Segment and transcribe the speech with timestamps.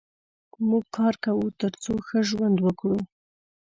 [0.67, 2.97] موږ کار کوو تر څو ښه ژوند وکړو.